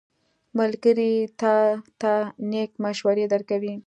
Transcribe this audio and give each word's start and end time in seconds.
ملګری 0.57 1.13
تا 1.39 1.55
ته 2.01 2.13
نېک 2.51 2.71
مشورې 2.83 3.25
درکوي. 3.33 3.73